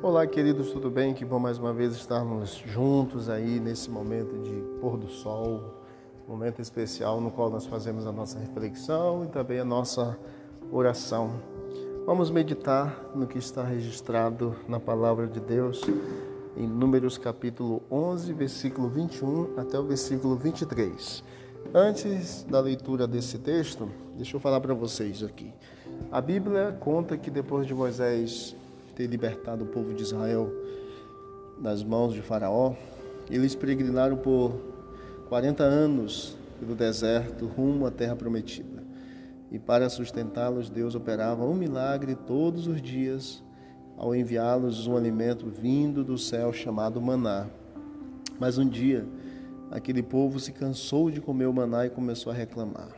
Olá, 0.00 0.24
queridos, 0.28 0.70
tudo 0.70 0.88
bem? 0.92 1.12
Que 1.12 1.24
bom 1.24 1.40
mais 1.40 1.58
uma 1.58 1.72
vez 1.72 1.92
estarmos 1.92 2.50
juntos 2.64 3.28
aí 3.28 3.58
nesse 3.58 3.90
momento 3.90 4.38
de 4.38 4.54
pôr 4.80 4.96
do 4.96 5.08
sol, 5.08 5.74
momento 6.28 6.62
especial 6.62 7.20
no 7.20 7.32
qual 7.32 7.50
nós 7.50 7.66
fazemos 7.66 8.06
a 8.06 8.12
nossa 8.12 8.38
reflexão 8.38 9.24
e 9.24 9.26
também 9.26 9.58
a 9.58 9.64
nossa 9.64 10.16
oração. 10.70 11.32
Vamos 12.06 12.30
meditar 12.30 13.10
no 13.12 13.26
que 13.26 13.38
está 13.38 13.64
registrado 13.64 14.54
na 14.68 14.78
palavra 14.78 15.26
de 15.26 15.40
Deus 15.40 15.82
em 16.56 16.64
Números 16.64 17.18
capítulo 17.18 17.82
11, 17.90 18.32
versículo 18.34 18.88
21 18.88 19.58
até 19.58 19.80
o 19.80 19.82
versículo 19.82 20.36
23. 20.36 21.24
Antes 21.74 22.44
da 22.44 22.60
leitura 22.60 23.04
desse 23.04 23.36
texto, 23.36 23.90
deixa 24.14 24.36
eu 24.36 24.40
falar 24.40 24.60
para 24.60 24.74
vocês 24.74 25.24
aqui. 25.24 25.52
A 26.12 26.20
Bíblia 26.20 26.76
conta 26.78 27.16
que 27.16 27.32
depois 27.32 27.66
de 27.66 27.74
Moisés 27.74 28.54
ter 28.98 29.06
libertado 29.06 29.62
o 29.62 29.68
povo 29.68 29.94
de 29.94 30.02
Israel 30.02 30.52
das 31.56 31.84
mãos 31.84 32.12
de 32.12 32.20
Faraó, 32.20 32.74
eles 33.30 33.54
peregrinaram 33.54 34.16
por 34.16 34.60
40 35.28 35.62
anos 35.62 36.36
pelo 36.58 36.74
deserto 36.74 37.46
rumo 37.46 37.86
à 37.86 37.92
terra 37.92 38.16
prometida. 38.16 38.82
E 39.52 39.58
para 39.58 39.88
sustentá-los, 39.88 40.68
Deus 40.68 40.96
operava 40.96 41.44
um 41.44 41.54
milagre 41.54 42.16
todos 42.16 42.66
os 42.66 42.82
dias 42.82 43.40
ao 43.96 44.16
enviá-los 44.16 44.88
um 44.88 44.96
alimento 44.96 45.46
vindo 45.46 46.02
do 46.02 46.18
céu 46.18 46.52
chamado 46.52 47.00
maná. 47.00 47.46
Mas 48.36 48.58
um 48.58 48.68
dia, 48.68 49.06
aquele 49.70 50.02
povo 50.02 50.40
se 50.40 50.50
cansou 50.50 51.08
de 51.08 51.20
comer 51.20 51.46
o 51.46 51.52
maná 51.52 51.86
e 51.86 51.90
começou 51.90 52.32
a 52.32 52.34
reclamar. 52.34 52.90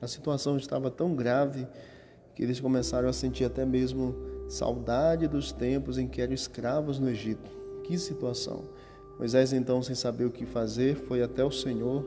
A 0.00 0.08
situação 0.08 0.56
estava 0.56 0.90
tão 0.90 1.14
grave 1.14 1.66
que 2.34 2.42
eles 2.42 2.60
começaram 2.60 3.08
a 3.08 3.12
sentir 3.12 3.44
até 3.44 3.64
mesmo 3.64 4.14
Saudade 4.48 5.26
dos 5.26 5.52
tempos 5.52 5.96
em 5.96 6.06
que 6.06 6.20
eram 6.20 6.34
escravos 6.34 6.98
no 6.98 7.08
Egito. 7.08 7.50
Que 7.82 7.98
situação! 7.98 8.64
Moisés, 9.18 9.52
então, 9.52 9.82
sem 9.82 9.94
saber 9.94 10.24
o 10.24 10.30
que 10.30 10.44
fazer, 10.44 10.96
foi 10.96 11.22
até 11.22 11.44
o 11.44 11.50
Senhor 11.50 12.04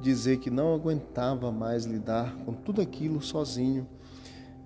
dizer 0.00 0.38
que 0.38 0.50
não 0.50 0.74
aguentava 0.74 1.50
mais 1.50 1.84
lidar 1.84 2.36
com 2.44 2.52
tudo 2.52 2.80
aquilo 2.80 3.22
sozinho. 3.22 3.88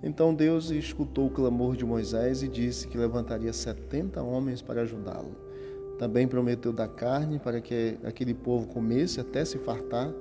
Então 0.02 0.34
Deus 0.34 0.70
escutou 0.70 1.26
o 1.26 1.30
clamor 1.30 1.76
de 1.76 1.84
Moisés 1.84 2.42
e 2.42 2.48
disse 2.48 2.86
que 2.86 2.96
levantaria 2.96 3.52
setenta 3.52 4.22
homens 4.22 4.62
para 4.62 4.82
ajudá-lo. 4.82 5.36
Também 5.98 6.28
prometeu 6.28 6.72
dar 6.72 6.88
carne 6.88 7.38
para 7.38 7.60
que 7.60 7.98
aquele 8.04 8.32
povo 8.32 8.68
comesse 8.68 9.20
até 9.20 9.44
se 9.44 9.58
fartar. 9.58 10.12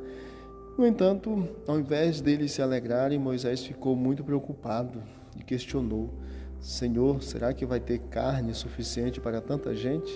No 0.78 0.86
entanto, 0.86 1.50
ao 1.66 1.80
invés 1.80 2.22
deles 2.22 2.52
se 2.52 2.62
alegrarem, 2.62 3.18
Moisés 3.18 3.64
ficou 3.64 3.96
muito 3.96 4.24
preocupado 4.24 5.02
e 5.36 5.44
questionou: 5.44 6.14
Senhor, 6.60 7.24
será 7.24 7.52
que 7.52 7.66
vai 7.66 7.80
ter 7.80 7.98
carne 7.98 8.54
suficiente 8.54 9.20
para 9.20 9.42
tanta 9.42 9.74
gente? 9.74 10.12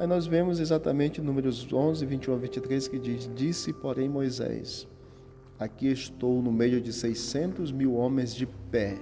Aí 0.00 0.08
nós 0.08 0.26
vemos 0.26 0.58
exatamente 0.58 1.20
números 1.20 1.72
11, 1.72 2.04
21 2.04 2.34
a 2.34 2.36
23 2.38 2.88
que 2.88 2.98
diz: 2.98 3.30
Disse, 3.32 3.72
porém, 3.72 4.08
Moisés: 4.08 4.88
Aqui 5.56 5.86
estou 5.86 6.42
no 6.42 6.50
meio 6.50 6.80
de 6.80 6.92
600 6.92 7.70
mil 7.70 7.94
homens 7.94 8.34
de 8.34 8.46
pé. 8.46 8.98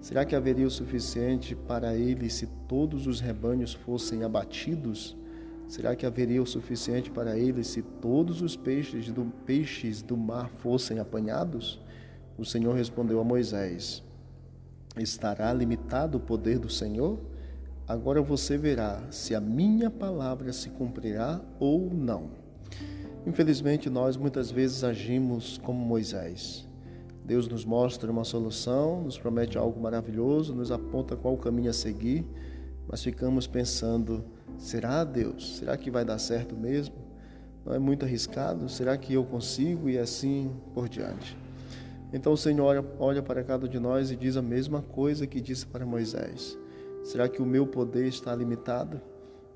Será 0.00 0.24
que 0.24 0.34
haveria 0.34 0.66
o 0.66 0.70
suficiente 0.70 1.54
para 1.54 1.94
eles 1.94 2.32
se 2.32 2.48
todos 2.66 3.06
os 3.06 3.20
rebanhos 3.20 3.72
fossem 3.72 4.24
abatidos? 4.24 5.16
Será 5.72 5.96
que 5.96 6.04
haveria 6.04 6.42
o 6.42 6.46
suficiente 6.46 7.10
para 7.10 7.38
eles 7.38 7.66
se 7.68 7.80
todos 7.80 8.42
os 8.42 8.54
peixes 8.54 9.10
do, 9.10 9.24
peixes 9.46 10.02
do 10.02 10.18
mar 10.18 10.50
fossem 10.58 10.98
apanhados? 10.98 11.80
O 12.36 12.44
Senhor 12.44 12.74
respondeu 12.76 13.18
a 13.18 13.24
Moisés: 13.24 14.02
estará 14.98 15.50
limitado 15.50 16.18
o 16.18 16.20
poder 16.20 16.58
do 16.58 16.68
Senhor? 16.68 17.18
Agora 17.88 18.20
você 18.20 18.58
verá 18.58 19.02
se 19.10 19.34
a 19.34 19.40
minha 19.40 19.90
palavra 19.90 20.52
se 20.52 20.68
cumprirá 20.68 21.40
ou 21.58 21.88
não. 21.90 22.32
Infelizmente, 23.26 23.88
nós 23.88 24.14
muitas 24.14 24.50
vezes 24.50 24.84
agimos 24.84 25.56
como 25.56 25.82
Moisés. 25.82 26.68
Deus 27.24 27.48
nos 27.48 27.64
mostra 27.64 28.12
uma 28.12 28.24
solução, 28.24 29.04
nos 29.04 29.16
promete 29.16 29.56
algo 29.56 29.80
maravilhoso, 29.80 30.54
nos 30.54 30.70
aponta 30.70 31.16
qual 31.16 31.34
caminho 31.38 31.70
a 31.70 31.72
seguir, 31.72 32.26
mas 32.88 33.02
ficamos 33.02 33.46
pensando: 33.46 34.24
será 34.58 35.04
Deus? 35.04 35.58
Será 35.58 35.76
que 35.76 35.90
vai 35.90 36.04
dar 36.04 36.18
certo 36.18 36.56
mesmo? 36.56 36.94
Não 37.64 37.74
é 37.74 37.78
muito 37.78 38.04
arriscado? 38.04 38.68
Será 38.68 38.96
que 38.96 39.14
eu 39.14 39.24
consigo? 39.24 39.88
E 39.88 39.98
assim 39.98 40.50
por 40.74 40.88
diante. 40.88 41.36
Então 42.12 42.32
o 42.32 42.36
Senhor 42.36 42.84
olha 42.98 43.22
para 43.22 43.42
cada 43.42 43.66
um 43.66 43.68
de 43.68 43.78
nós 43.78 44.10
e 44.10 44.16
diz 44.16 44.36
a 44.36 44.42
mesma 44.42 44.82
coisa 44.82 45.26
que 45.26 45.40
disse 45.40 45.66
para 45.66 45.86
Moisés: 45.86 46.58
Será 47.02 47.28
que 47.28 47.40
o 47.40 47.46
meu 47.46 47.66
poder 47.66 48.06
está 48.06 48.34
limitado? 48.34 49.00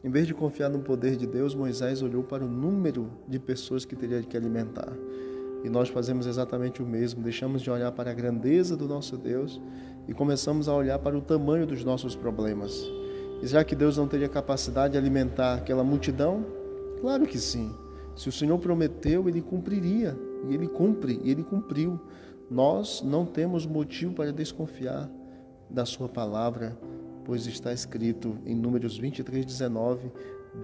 Em 0.03 0.11
vez 0.11 0.27
de 0.27 0.35
confiar 0.35 0.71
no 0.71 0.79
poder 0.79 1.17
de 1.17 1.27
Deus, 1.27 1.55
Moisés 1.55 2.01
olhou 2.01 2.23
para 2.23 2.45
o 2.45 2.49
número 2.49 3.11
de 3.27 3.39
pessoas 3.39 3.85
que 3.85 3.97
teria 3.97 4.23
que 4.23 4.37
alimentar. 4.37 4.93
E 5.65 5.69
nós 5.69 5.89
fazemos 5.89 6.27
exatamente 6.27 6.81
o 6.81 6.87
mesmo, 6.87 7.23
deixamos 7.23 7.61
de 7.61 7.71
olhar 7.71 7.91
para 7.91 8.13
a 8.13 8.15
grandeza 8.15 8.77
do 8.77 8.87
nosso 8.87 9.17
Deus 9.17 9.61
e 10.07 10.15
começamos 10.15 10.69
a 10.69 10.75
olhar 10.75 10.99
para 11.01 11.19
o 11.19 11.21
tamanho 11.21 11.67
dos 11.67 11.83
nossos 11.83 12.15
problemas. 12.15 12.89
Será 13.45 13.65
que 13.65 13.77
Deus 13.77 13.97
não 13.97 14.09
teria 14.09 14.29
capacidade 14.29 14.93
de 14.93 14.99
alimentar 14.99 15.55
aquela 15.55 15.85
multidão? 15.85 16.45
Claro 17.01 17.27
que 17.27 17.39
sim. 17.39 17.75
Se 18.15 18.29
o 18.29 18.33
Senhor 18.33 18.59
prometeu, 18.59 19.29
ele 19.29 19.43
cumpriria. 19.43 20.17
E 20.49 20.55
ele 20.55 20.67
cumpre, 20.67 21.21
e 21.23 21.31
ele 21.31 21.43
cumpriu. 21.43 22.01
Nós 22.51 23.03
não 23.03 23.27
temos 23.27 23.67
motivo 23.67 24.15
para 24.15 24.33
desconfiar 24.33 25.11
da 25.69 25.85
Sua 25.85 26.09
palavra, 26.09 26.77
pois 27.25 27.47
está 27.47 27.73
escrito 27.73 28.39
em 28.47 28.55
Números 28.55 28.97
23, 28.97 29.45
19: 29.45 30.11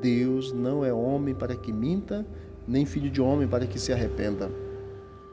Deus 0.00 0.52
não 0.52 0.84
é 0.84 0.92
homem 0.92 1.34
para 1.34 1.56
que 1.56 1.72
minta, 1.72 2.24
nem 2.66 2.86
filho 2.86 3.10
de 3.10 3.20
homem 3.20 3.48
para 3.48 3.66
que 3.66 3.78
se 3.78 3.92
arrependa. 3.92 4.50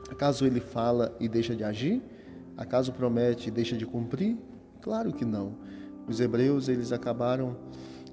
Acaso 0.10 0.46
ele 0.46 0.60
fala 0.60 1.16
e 1.20 1.28
deixa 1.28 1.56
de 1.56 1.64
agir? 1.64 2.02
Acaso 2.58 2.92
promete 2.92 3.48
e 3.48 3.52
deixa 3.52 3.78
de 3.78 3.86
cumprir? 3.86 4.36
Claro 4.82 5.14
que 5.14 5.24
não. 5.24 5.54
Os 6.10 6.20
hebreus 6.20 6.68
eles 6.68 6.92
acabaram 6.92 7.56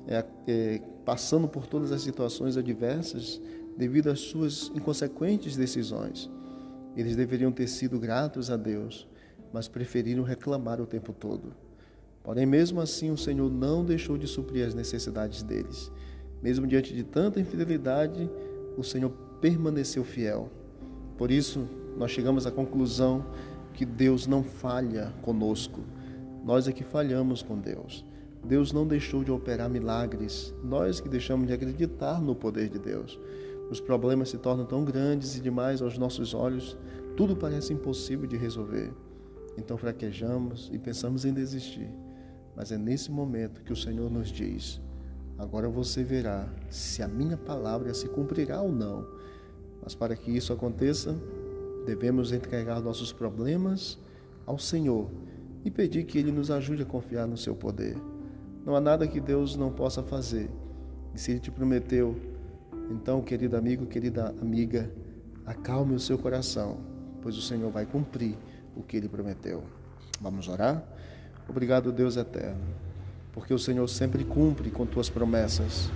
é, 0.06 0.24
é, 0.46 0.80
passando 1.04 1.48
por 1.48 1.66
todas 1.66 1.90
as 1.90 2.02
situações 2.02 2.56
adversas 2.56 3.40
devido 3.76 4.08
às 4.08 4.20
suas 4.20 4.70
inconsequentes 4.74 5.56
decisões. 5.56 6.30
Eles 6.94 7.16
deveriam 7.16 7.50
ter 7.50 7.66
sido 7.66 7.98
gratos 7.98 8.50
a 8.50 8.56
Deus, 8.56 9.08
mas 9.52 9.66
preferiram 9.66 10.22
reclamar 10.22 10.80
o 10.80 10.86
tempo 10.86 11.12
todo. 11.12 11.54
Porém, 12.22 12.44
mesmo 12.44 12.80
assim, 12.80 13.10
o 13.10 13.16
Senhor 13.16 13.50
não 13.50 13.84
deixou 13.84 14.18
de 14.18 14.26
suprir 14.26 14.66
as 14.66 14.74
necessidades 14.74 15.42
deles. 15.42 15.90
Mesmo 16.42 16.66
diante 16.66 16.94
de 16.94 17.02
tanta 17.02 17.40
infidelidade, 17.40 18.28
o 18.76 18.82
Senhor 18.82 19.10
permaneceu 19.40 20.04
fiel. 20.04 20.50
Por 21.16 21.30
isso, 21.30 21.66
nós 21.96 22.10
chegamos 22.10 22.46
à 22.46 22.50
conclusão 22.50 23.24
que 23.72 23.84
Deus 23.84 24.26
não 24.26 24.42
falha 24.42 25.12
conosco. 25.22 25.80
Nós 26.46 26.68
é 26.68 26.72
que 26.72 26.84
falhamos 26.84 27.42
com 27.42 27.58
Deus. 27.58 28.04
Deus 28.44 28.72
não 28.72 28.86
deixou 28.86 29.24
de 29.24 29.32
operar 29.32 29.68
milagres, 29.68 30.54
nós 30.62 31.00
que 31.00 31.08
deixamos 31.08 31.48
de 31.48 31.52
acreditar 31.52 32.20
no 32.20 32.36
poder 32.36 32.68
de 32.68 32.78
Deus. 32.78 33.18
Os 33.68 33.80
problemas 33.80 34.28
se 34.28 34.38
tornam 34.38 34.64
tão 34.64 34.84
grandes 34.84 35.36
e 35.36 35.40
demais 35.40 35.82
aos 35.82 35.98
nossos 35.98 36.34
olhos, 36.34 36.78
tudo 37.16 37.34
parece 37.34 37.72
impossível 37.72 38.28
de 38.28 38.36
resolver. 38.36 38.92
Então 39.58 39.76
fraquejamos 39.76 40.70
e 40.72 40.78
pensamos 40.78 41.24
em 41.24 41.34
desistir. 41.34 41.90
Mas 42.54 42.70
é 42.70 42.78
nesse 42.78 43.10
momento 43.10 43.64
que 43.64 43.72
o 43.72 43.76
Senhor 43.76 44.08
nos 44.08 44.28
diz: 44.28 44.80
Agora 45.36 45.68
você 45.68 46.04
verá 46.04 46.48
se 46.70 47.02
a 47.02 47.08
minha 47.08 47.36
palavra 47.36 47.92
se 47.92 48.06
cumprirá 48.06 48.62
ou 48.62 48.70
não. 48.70 49.04
Mas 49.82 49.96
para 49.96 50.14
que 50.14 50.30
isso 50.30 50.52
aconteça, 50.52 51.20
devemos 51.84 52.30
entregar 52.30 52.80
nossos 52.80 53.12
problemas 53.12 53.98
ao 54.46 54.60
Senhor 54.60 55.10
e 55.66 55.71
pedir 55.71 56.04
que 56.04 56.16
Ele 56.16 56.30
nos 56.30 56.51
ajude 56.51 56.84
a 56.84 56.86
confiar 56.86 57.27
no 57.27 57.36
seu 57.36 57.54
poder. 57.54 57.98
Não 58.65 58.74
há 58.74 58.80
nada 58.80 59.07
que 59.07 59.21
Deus 59.21 59.57
não 59.57 59.72
possa 59.72 60.03
fazer. 60.03 60.48
E 61.13 61.18
se 61.18 61.33
Ele 61.33 61.41
te 61.41 61.51
prometeu 61.51 62.16
então, 62.89 63.21
querido 63.21 63.57
amigo, 63.57 63.84
querida 63.84 64.33
amiga, 64.41 64.89
acalme 65.45 65.95
o 65.95 66.01
seu 66.01 66.16
coração, 66.16 66.78
pois 67.21 67.36
o 67.36 67.42
Senhor 67.42 67.68
vai 67.71 67.84
cumprir 67.84 68.36
o 68.77 68.83
que 68.83 68.97
ele 68.97 69.09
prometeu. 69.09 69.65
Vamos 70.21 70.48
orar? 70.48 70.84
Obrigado, 71.48 71.91
Deus 71.91 72.16
eterno, 72.16 72.62
porque 73.33 73.53
o 73.53 73.59
Senhor 73.59 73.89
sempre 73.89 74.24
cumpre 74.24 74.71
com 74.71 74.86
tuas 74.86 75.10
promessas. 75.10 75.91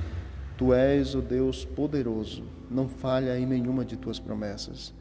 Tu 0.59 0.75
és 0.75 1.15
o 1.15 1.23
Deus 1.23 1.65
poderoso, 1.65 2.43
não 2.69 2.89
falha 2.89 3.39
em 3.39 3.47
nenhuma 3.47 3.85
de 3.85 3.97
tuas 3.97 4.19
promessas. 4.19 4.93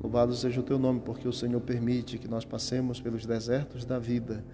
Louvado 0.00 0.32
seja 0.34 0.60
o 0.60 0.62
teu 0.62 0.78
nome, 0.78 1.00
porque 1.04 1.26
o 1.26 1.32
Senhor 1.32 1.60
permite 1.60 2.18
que 2.18 2.28
nós 2.28 2.44
passemos 2.44 3.00
pelos 3.00 3.26
desertos 3.26 3.84
da 3.84 3.98
vida, 3.98 4.44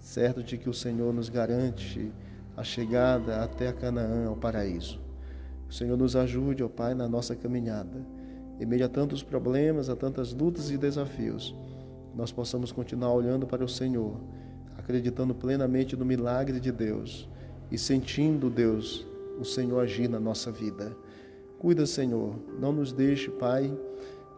certo 0.00 0.42
de 0.42 0.56
que 0.56 0.68
o 0.68 0.74
Senhor 0.74 1.12
nos 1.12 1.28
garante 1.28 2.10
a 2.56 2.64
chegada 2.64 3.42
até 3.42 3.68
a 3.68 3.72
Canaã, 3.72 4.28
ao 4.28 4.36
paraíso. 4.36 5.00
O 5.68 5.72
Senhor 5.72 5.96
nos 5.98 6.16
ajude, 6.16 6.62
ó 6.62 6.68
Pai, 6.68 6.94
na 6.94 7.06
nossa 7.06 7.36
caminhada. 7.36 8.00
Em 8.58 8.64
meio 8.64 8.86
a 8.86 8.88
tantos 8.88 9.22
problemas, 9.22 9.90
a 9.90 9.96
tantas 9.96 10.32
lutas 10.32 10.70
e 10.70 10.78
desafios, 10.78 11.54
nós 12.14 12.30
possamos 12.32 12.72
continuar 12.72 13.12
olhando 13.12 13.46
para 13.46 13.64
o 13.64 13.68
Senhor, 13.68 14.18
acreditando 14.78 15.34
plenamente 15.34 15.96
no 15.96 16.04
milagre 16.04 16.60
de 16.60 16.70
Deus 16.70 17.28
e 17.70 17.76
sentindo, 17.76 18.48
Deus, 18.48 19.06
o 19.38 19.44
Senhor 19.44 19.80
agir 19.80 20.08
na 20.08 20.20
nossa 20.20 20.50
vida. 20.52 20.96
Cuida, 21.58 21.86
Senhor, 21.86 22.36
não 22.60 22.72
nos 22.72 22.92
deixe, 22.92 23.30
Pai, 23.30 23.76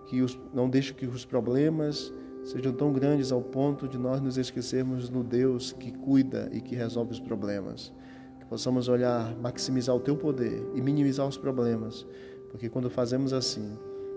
que 0.07 0.23
os, 0.23 0.39
não 0.55 0.69
deixe 0.69 0.95
que 0.95 1.07
os 1.07 1.25
problemas 1.25 2.13
sejam 2.45 2.73
tão 2.73 2.93
grandes 2.93 3.33
ao 3.33 3.43
ponto 3.43 3.89
de 3.89 3.99
nós 3.99 4.21
nos 4.21 4.39
esquecermos 4.39 5.09
do 5.09 5.23
Deus 5.23 5.73
que 5.73 5.91
cuida 5.91 6.49
e 6.53 6.61
que 6.61 6.77
resolve 6.77 7.13
os 7.13 7.21
problemas. 7.21 7.93
Que 8.39 8.47
possamos 8.47 8.89
olhar, 8.89 9.37
maximizar 9.37 9.95
o 9.95 10.01
teu 10.01 10.17
poder 10.17 10.65
e 10.75 10.81
minimizar 10.81 11.27
os 11.27 11.37
problemas, 11.37 12.07
porque 12.51 12.69
quando 12.69 12.89
fazemos 12.89 13.33
assim, 13.33 13.77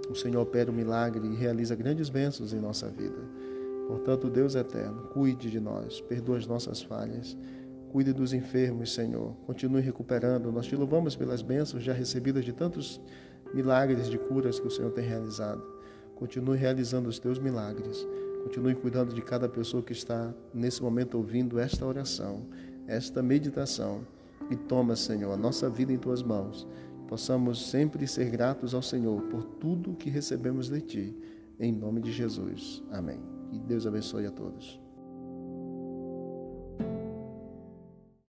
o 0.10 0.16
Senhor 0.16 0.42
opera 0.42 0.70
o 0.70 0.74
um 0.74 0.78
milagre 0.78 1.28
e 1.28 1.36
realiza 1.36 1.76
grandes 1.76 2.10
bênçãos 2.10 2.54
em 2.54 2.60
nossa 2.60 2.88
vida. 2.90 3.20
Portanto, 3.88 4.30
Deus 4.30 4.54
eterno, 4.54 5.02
cuide 5.12 5.50
de 5.50 5.60
nós, 5.60 6.00
perdoa 6.02 6.38
as 6.38 6.46
nossas 6.46 6.82
falhas, 6.82 7.36
cuide 7.92 8.14
dos 8.14 8.34
enfermos, 8.34 8.94
Senhor. 8.94 9.34
Continue 9.48 9.82
recuperando. 9.82 10.52
Nós 10.52 10.68
te 10.68 10.76
louvamos 10.76 11.16
pelas 11.16 11.42
bênçãos 11.42 11.84
já 11.84 11.94
recebidas 11.94 12.46
de 12.46 12.54
tantos 12.54 13.02
milagres 13.52 14.08
de 14.08 14.20
curas 14.20 14.60
que 14.60 14.68
o 14.68 14.72
Senhor 14.72 14.92
tem 14.92 15.04
realizado. 15.04 15.79
Continue 16.20 16.58
realizando 16.58 17.08
os 17.08 17.18
teus 17.18 17.40
milagres. 17.40 18.06
Continue 18.44 18.76
cuidando 18.76 19.14
de 19.14 19.22
cada 19.22 19.48
pessoa 19.48 19.82
que 19.82 19.94
está 19.94 20.34
nesse 20.54 20.82
momento 20.84 21.16
ouvindo 21.16 21.58
esta 21.58 21.86
oração, 21.86 22.46
esta 22.88 23.24
meditação. 23.24 24.02
E 24.52 24.56
toma, 24.56 24.96
Senhor, 24.98 25.32
a 25.32 25.38
nossa 25.38 25.70
vida 25.70 25.94
em 25.94 25.98
tuas 25.98 26.22
mãos. 26.22 26.68
Possamos 27.08 27.70
sempre 27.70 28.06
ser 28.06 28.30
gratos 28.30 28.74
ao 28.74 28.82
Senhor 28.82 29.22
por 29.24 29.44
tudo 29.44 29.96
que 29.96 30.10
recebemos 30.10 30.70
de 30.70 30.82
ti. 30.82 31.18
Em 31.58 31.72
nome 31.72 32.02
de 32.02 32.12
Jesus. 32.12 32.84
Amém. 32.92 33.20
Que 33.50 33.58
Deus 33.58 33.88
abençoe 33.88 34.26
a 34.26 34.32
todos. 34.32 34.89